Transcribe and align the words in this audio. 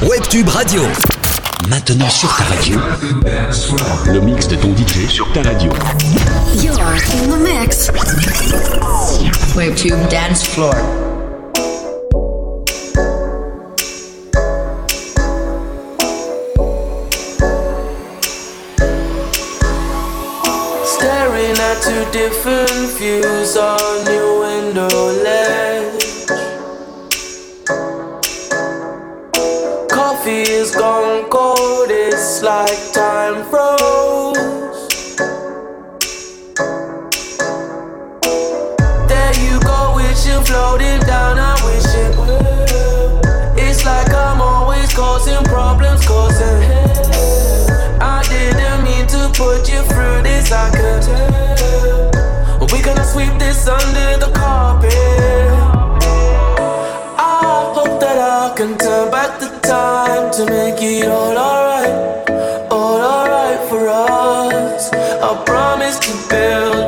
Webtube 0.00 0.48
Radio. 0.50 0.82
Maintenant 1.68 2.08
sur 2.08 2.28
ta 2.36 2.44
radio. 2.44 2.78
Le 4.06 4.20
mix 4.20 4.46
de 4.46 4.54
ton 4.54 4.72
DJ 4.76 5.08
sur 5.08 5.30
ta 5.32 5.42
radio. 5.42 5.72
You're 6.54 6.94
in 7.14 7.30
the 7.30 7.38
mix. 7.42 7.90
Webtube 9.56 9.98
Dance 10.08 10.44
Floor. 10.46 10.72
Staring 20.84 21.58
at 21.58 21.82
two 21.82 22.04
different 22.12 22.98
views 22.98 23.56
on 23.56 24.06
your 24.06 24.40
window 24.40 25.22
ledge. 25.24 25.97
Coffee 30.28 30.52
is 30.52 30.74
gone 30.74 31.30
cold, 31.30 31.88
it's 31.90 32.42
like 32.42 32.92
time 32.92 33.48
froze. 33.48 34.36
There 39.08 39.34
you 39.40 39.58
go, 39.60 39.94
wishing 39.96 40.44
floating 40.44 41.00
down, 41.06 41.38
I 41.38 41.54
wish 41.64 41.94
it. 42.04 42.12
It's 43.56 43.86
like 43.86 44.12
I'm 44.12 44.42
always 44.42 44.92
causing 44.92 45.42
problems, 45.44 46.06
causing. 46.06 46.62
I 48.02 48.22
didn't 48.28 48.84
mean 48.84 49.06
to 49.06 49.30
put 49.32 49.66
you 49.72 49.80
through 49.84 50.24
this, 50.24 50.52
I 50.52 50.68
could 50.76 51.02
tell. 51.08 52.66
We 52.70 52.82
gonna 52.82 53.04
sweep 53.04 53.32
this 53.38 53.66
under 53.66 54.26
the 54.26 54.30
carpet. 54.34 54.97
To 60.38 60.46
make 60.52 60.80
it 60.80 61.08
all 61.08 61.36
alright, 61.36 62.70
all 62.70 63.00
alright 63.00 63.68
for 63.68 63.88
us. 63.88 64.88
I 64.92 65.44
promise 65.44 65.98
to 65.98 66.12
build 66.28 66.87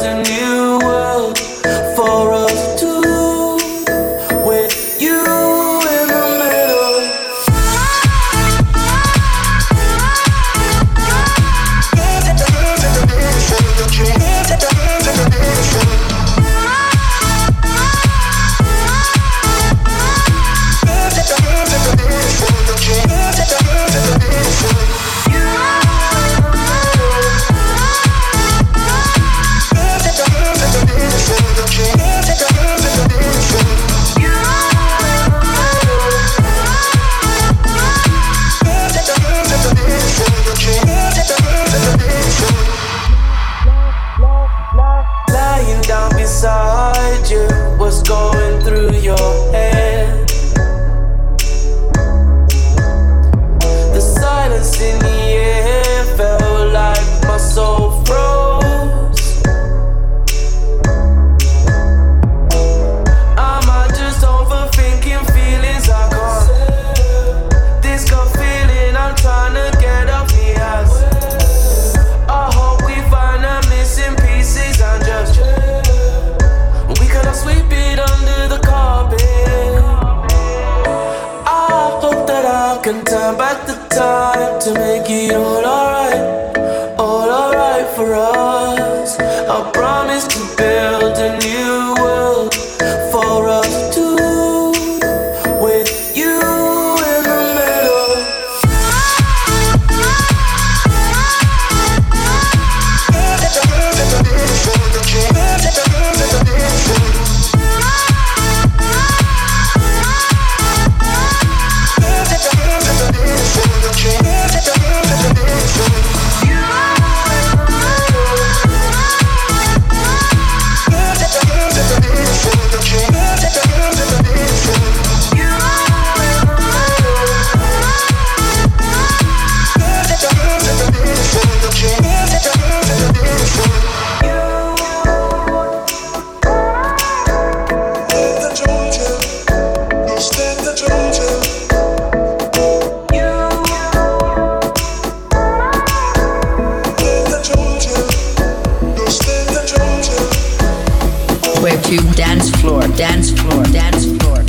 Floor. 151.90 152.12
Dance 152.14 152.50
Floor. 152.60 152.82
Dance 152.96 153.30
Floor. 153.32 153.64
Dance 153.64 154.06
Floor. 154.18 154.39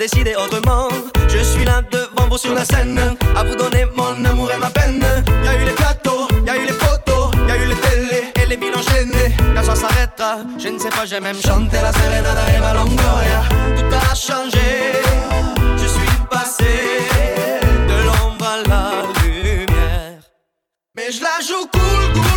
Décidé 0.00 0.34
autrement. 0.34 0.88
Je 1.28 1.40
suis 1.40 1.64
là 1.64 1.82
devant 1.92 2.26
vous 2.30 2.38
sur 2.38 2.54
la 2.54 2.64
scène. 2.64 2.98
À 3.36 3.44
vous 3.44 3.54
donner 3.54 3.84
mon 3.94 4.24
amour 4.24 4.50
et 4.50 4.56
ma 4.56 4.70
peine. 4.70 5.04
Y 5.44 5.48
a 5.48 5.54
eu 5.60 5.64
les 5.66 5.72
plateaux, 5.72 6.26
y 6.46 6.48
a 6.48 6.56
eu 6.56 6.64
les 6.70 6.78
photos, 6.84 7.30
y 7.46 7.50
a 7.50 7.56
eu 7.62 7.66
les 7.68 7.80
télés 7.86 8.24
et 8.40 8.46
les 8.46 8.56
villes 8.56 8.74
enchaînées. 8.74 9.30
Quand 9.54 9.62
ça 9.62 9.74
s'arrêtera, 9.74 10.38
je 10.58 10.68
ne 10.68 10.78
sais 10.78 10.88
pas, 10.88 11.04
j'ai 11.04 11.20
même 11.20 11.40
chanté 11.48 11.76
la 11.82 11.92
Serenata 11.92 12.44
et 12.56 12.60
ma 12.60 12.72
Longoria. 12.72 13.42
Tout 13.76 13.94
a 13.94 14.14
changé. 14.14 14.70
Je 15.76 15.86
suis 15.96 16.16
passé 16.30 16.72
de 17.90 17.96
l'ombre 18.06 18.46
à 18.54 18.56
la 18.70 18.84
lumière. 19.22 20.20
Mais 20.96 21.12
je 21.12 21.20
la 21.20 21.36
joue 21.46 21.66
cool, 21.74 22.02
cool, 22.14 22.29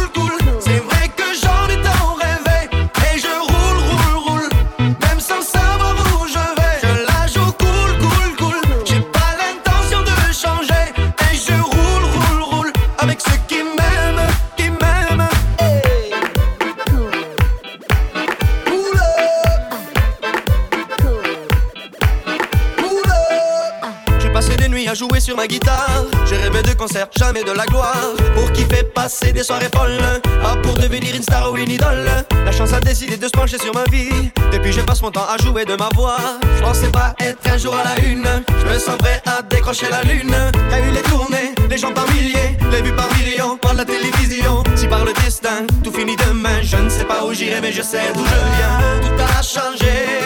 Jamais 27.16 27.44
de 27.44 27.52
la 27.52 27.66
gloire. 27.66 27.96
Pour 28.36 28.52
kiffer, 28.52 28.84
passer 28.84 29.32
des 29.32 29.44
soirées 29.44 29.70
folles. 29.74 29.98
Pas 30.42 30.58
pour 30.62 30.74
devenir 30.74 31.16
une 31.16 31.24
star 31.24 31.50
ou 31.52 31.56
une 31.56 31.72
idole. 31.72 32.10
La 32.46 32.52
chance 32.52 32.74
a 32.74 32.82
décidé 32.82 33.16
de 33.16 33.26
se 33.26 33.32
pencher 33.32 33.58
sur 33.58 33.74
ma 33.74 33.86
vie. 33.86 34.32
Depuis, 34.52 34.74
je 34.74 34.82
passe 34.82 35.02
mon 35.02 35.10
temps 35.10 35.26
à 35.26 35.42
jouer 35.42 35.64
de 35.64 35.76
ma 35.76 35.88
voix. 35.96 36.18
Je 36.58 36.62
pensais 36.62 36.90
pas 36.90 37.16
être 37.20 37.40
un 37.50 37.58
jour 37.58 37.74
à 37.74 37.84
la 37.86 38.06
une. 38.06 38.28
Je 38.50 38.74
me 38.74 38.78
sens 38.78 38.98
prêt 38.98 39.22
à 39.26 39.42
décrocher 39.44 39.88
la 39.90 40.04
lune. 40.04 40.36
Y'a 40.72 40.80
eu 40.80 40.92
les 40.92 41.02
tournées, 41.04 41.56
les 41.70 41.78
gens 41.78 41.94
par 41.94 42.06
milliers, 42.12 42.58
les 42.70 42.82
vues 42.82 42.96
par 42.96 43.08
millions, 43.16 43.58
par 43.58 43.76
la 43.76 43.86
télévision. 43.86 44.62
Si 44.76 44.88
par 44.88 45.06
le 45.06 45.14
destin, 45.14 45.66
tout 45.86 45.92
finit 45.92 46.18
demain. 46.18 46.62
Je 46.64 46.76
ne 46.76 46.90
sais 46.90 47.06
pas 47.06 47.24
où 47.24 47.34
j'irai, 47.34 47.62
mais 47.62 47.72
je 47.72 47.82
sais 47.82 48.12
d'où 48.14 48.26
je 48.26 48.36
viens. 48.58 49.08
Tout 49.08 49.24
a 49.24 49.42
changé. 49.42 50.23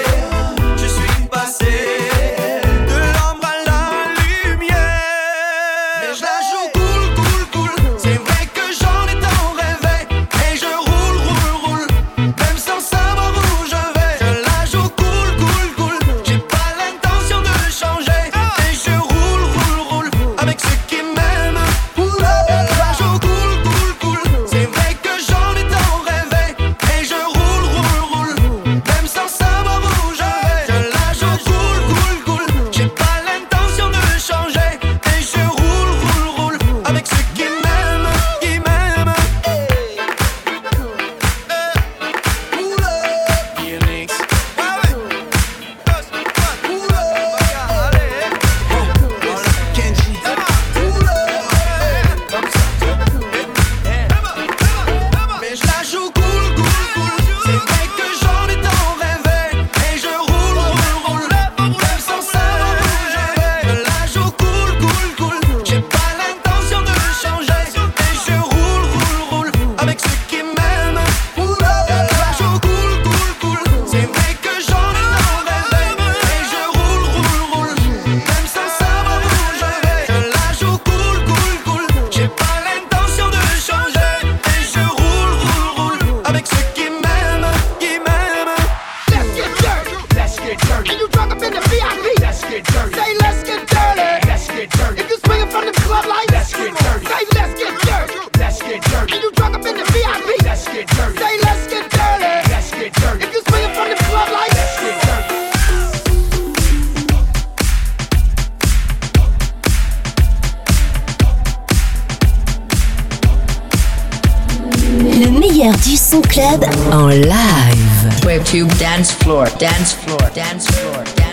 Club 116.37 116.63
en 116.91 117.19
live. 117.21 118.25
Webtube 118.25 118.71
dance 118.77 119.11
floor, 119.11 119.49
dance 119.57 119.95
floor, 119.95 120.31
dance 120.35 120.67
floor, 120.67 121.03
dance 121.03 121.15
floor. 121.15 121.26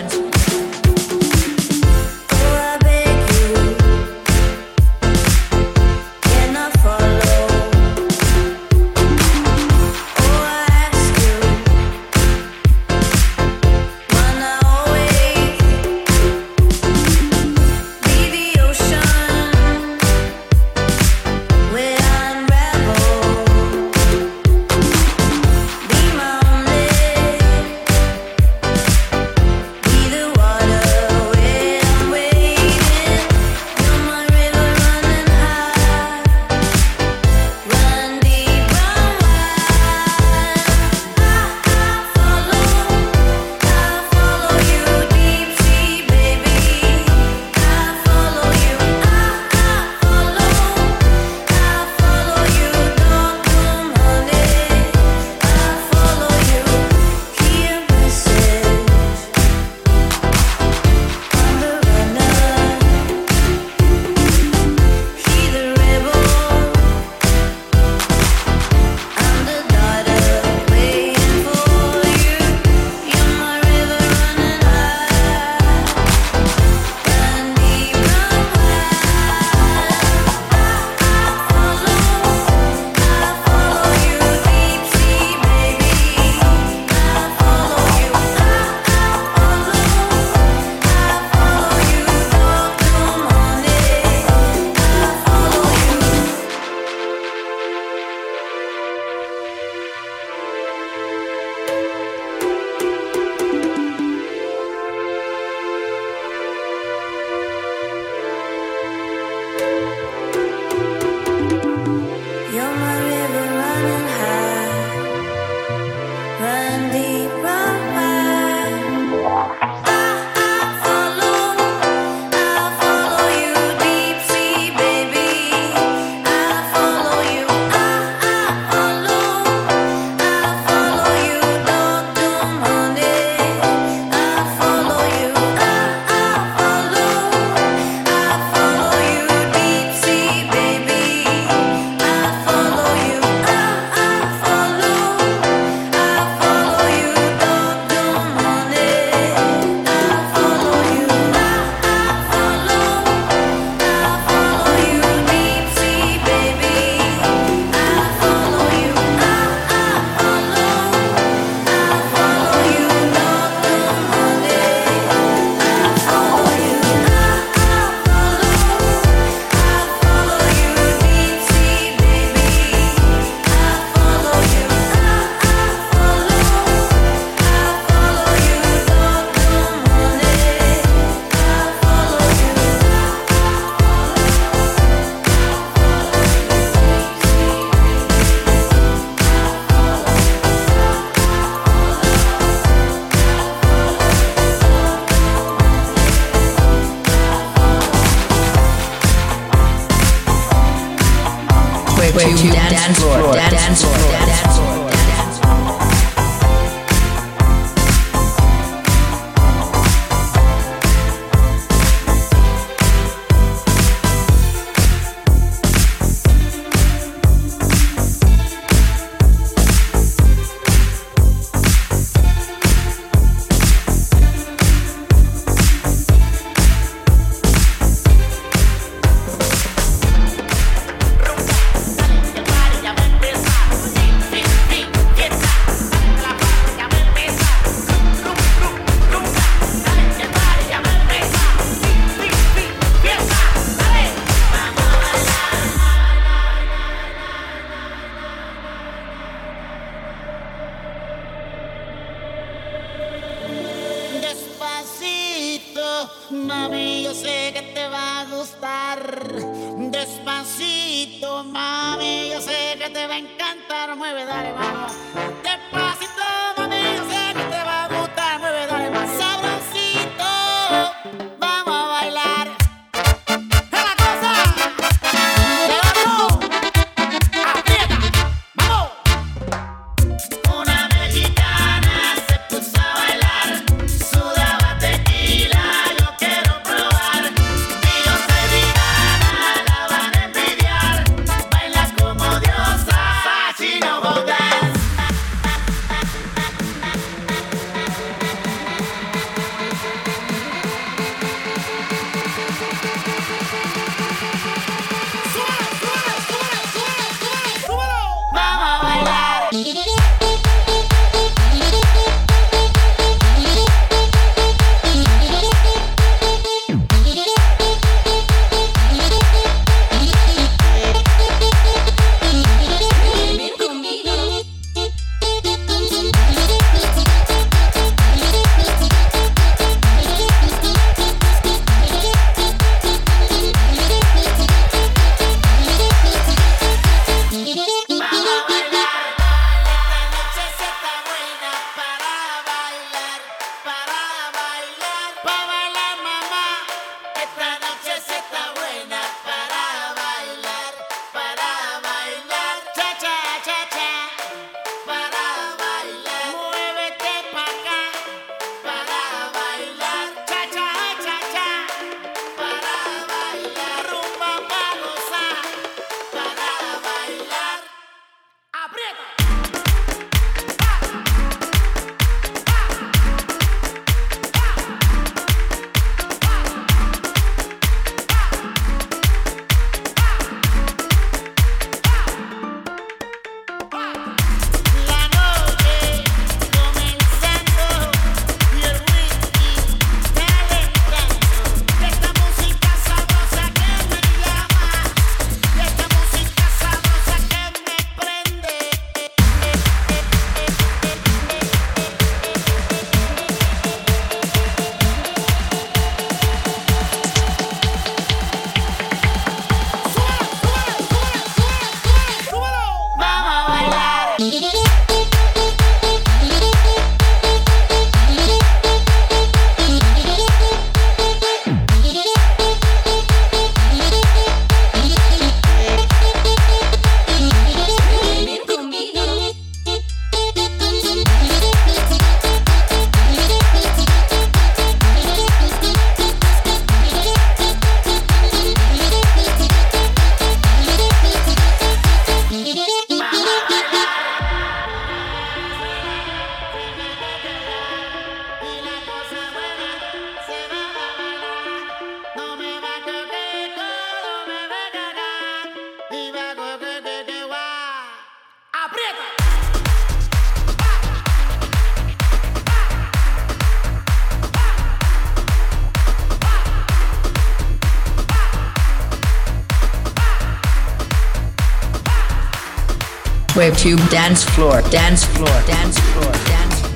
Webtube 473.35 473.89
dance 473.89 474.23
floor, 474.23 474.61
dance 474.71 475.03
floor, 475.03 475.27
dance 475.45 475.77
floor, 475.77 476.11
dance 476.23 476.61
floor. 476.61 476.71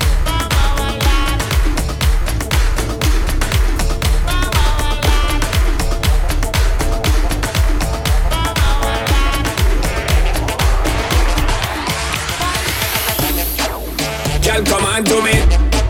Girl, 14.44 14.62
come 14.66 14.84
on 14.84 15.04
to 15.04 15.22
me. 15.22 15.40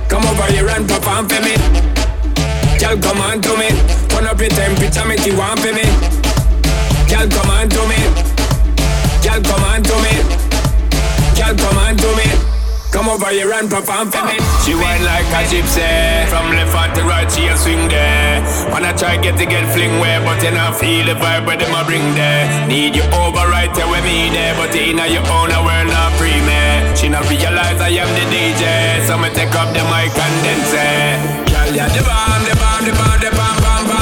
Come 0.08 0.24
over 0.24 0.52
here 0.52 0.68
and 0.68 0.88
perform 0.88 1.28
for 1.28 1.42
me. 1.42 1.56
Girl, 2.78 2.96
come 3.02 3.20
on 3.20 3.42
to 3.42 3.56
me. 3.58 3.70
Turn 4.08 4.24
up 4.24 4.38
your 4.38 4.50
temperature, 4.50 5.04
make 5.04 5.26
you 5.26 5.36
want 5.36 5.58
for 5.58 5.69
over 13.20 13.32
here 13.32 13.52
and 13.52 13.68
perform 13.68 14.08
for 14.08 14.24
me. 14.24 14.40
She 14.64 14.72
whine 14.72 15.04
like 15.04 15.28
a 15.36 15.44
gypsy. 15.44 15.84
From 16.32 16.48
left 16.56 16.72
hand 16.72 16.94
to 16.96 17.02
right, 17.04 17.28
she 17.28 17.46
a 17.48 17.56
swing 17.56 17.88
there. 17.88 18.40
Wanna 18.72 18.96
try 18.96 19.20
get 19.20 19.36
to 19.36 19.44
get 19.44 19.68
fling 19.72 20.00
where, 20.00 20.20
but 20.24 20.40
you 20.42 20.50
not 20.52 20.76
feel 20.80 21.04
the 21.04 21.14
vibe 21.20 21.44
where 21.44 21.56
them 21.60 21.74
a 21.74 21.84
bring 21.84 22.14
there. 22.16 22.48
Need 22.66 22.96
you 22.96 23.04
over 23.12 23.44
right 23.52 23.72
there 23.76 23.88
with 23.88 24.04
me 24.04 24.30
there, 24.32 24.54
but 24.56 24.72
in 24.74 24.96
your 24.96 25.24
own 25.36 25.52
world 25.52 25.88
not 25.92 26.12
free 26.16 26.40
me. 26.48 26.60
She 26.96 27.08
not 27.08 27.28
realize 27.28 27.80
I 27.80 27.92
am 28.00 28.08
the 28.16 28.24
DJ, 28.32 28.64
so 29.04 29.18
me 29.18 29.28
take 29.36 29.52
up 29.52 29.68
the 29.76 29.84
mic 29.92 30.16
and 30.16 30.36
then 30.44 30.60
say, 30.72 31.20
Girl, 31.52 31.68
yeah, 31.76 31.88
the 31.92 32.00
bomb, 32.00 32.42
the 32.48 32.56
bomb, 32.56 32.82
the 32.88 32.92
bomb, 32.96 33.18
the 33.20 33.30
bomb, 33.36 33.56
bomb, 33.60 33.84
bomb, 33.84 33.99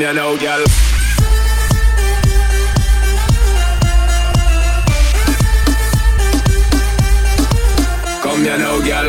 them, 0.00 0.08
you 0.08 0.14
know, 0.14 0.36
girl. 0.36 0.64
Come, 8.22 8.44
you 8.44 8.58
know, 8.58 8.80
girl. 8.80 9.08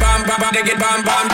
Bam, 0.00 0.26
bam, 0.26 0.40
bam, 0.40 0.64
get 0.64 0.78
bam, 0.78 1.04
bam. 1.04 1.27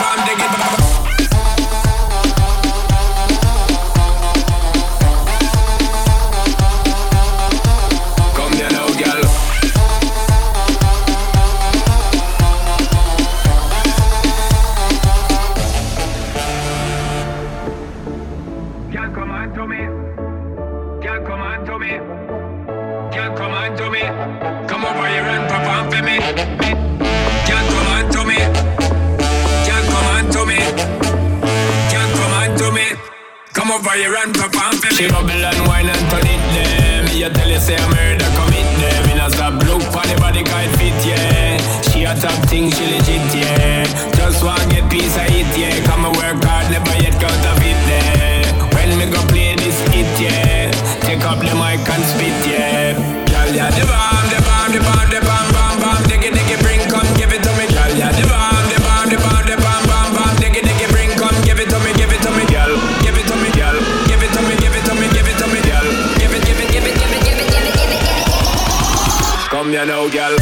you 69.75 69.85
know, 69.85 70.09
girl. 70.09 70.37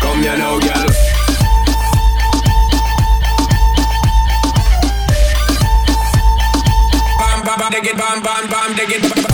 Come 0.00 0.22
you 0.22 0.36
know, 0.38 0.60
girl. 0.60 0.88
Bam, 7.18 7.44
bam, 7.44 7.58
bam, 7.58 7.70
dig 7.70 7.86
it, 7.86 7.96
bam, 7.98 8.22
bam, 8.22 8.48
bam, 8.48 8.76
dig 8.76 8.90
it. 8.90 9.02
Bam, 9.02 9.24
bam. 9.24 9.33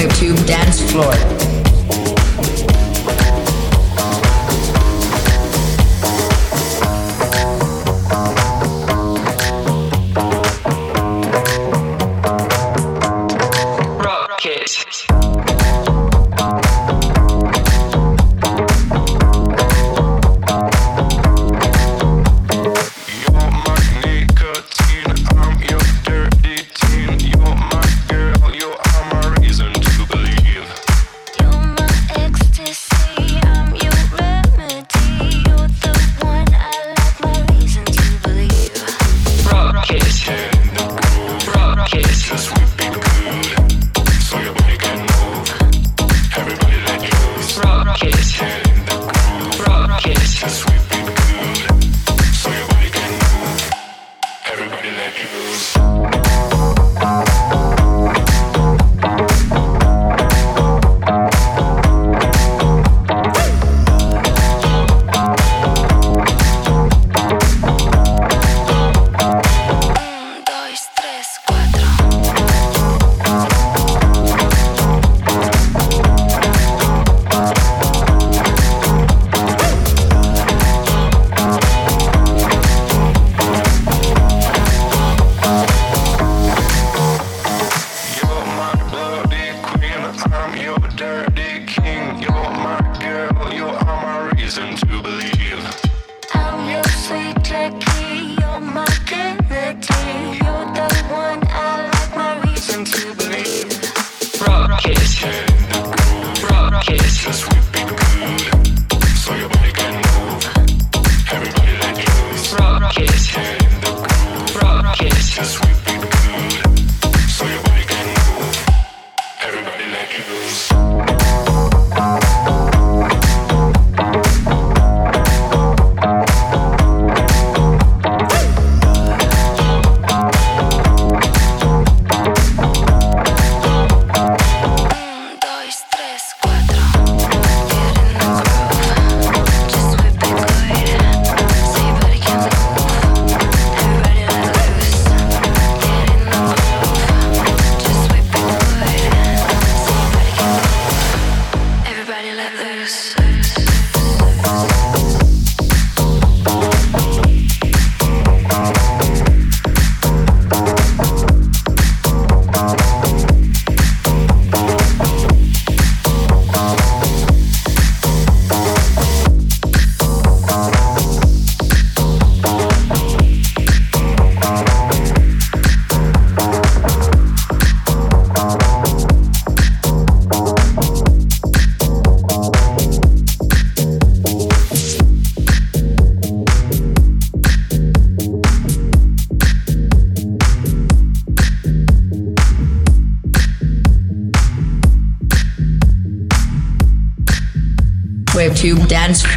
Webtube 0.00 0.46
dance 0.46 0.80
floor. 0.80 1.39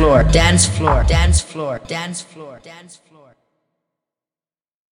Floor, 0.04 0.24
dance 0.24 0.66
floor, 0.66 1.04
dance 1.08 1.40
floor, 1.40 1.80
dance 1.88 2.22
floor, 2.22 2.60
dance 2.62 2.98
floor. 2.98 3.13